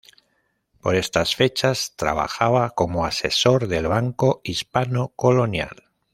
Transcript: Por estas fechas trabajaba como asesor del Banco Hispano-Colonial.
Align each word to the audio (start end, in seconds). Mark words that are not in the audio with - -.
Por 0.81 0.95
estas 0.95 1.35
fechas 1.35 1.93
trabajaba 1.95 2.71
como 2.71 3.05
asesor 3.05 3.67
del 3.67 3.85
Banco 3.87 4.41
Hispano-Colonial. 4.43 5.91